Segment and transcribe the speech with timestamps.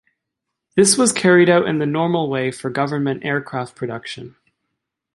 [0.73, 4.35] This was carried out in the normal way for government aircraft production.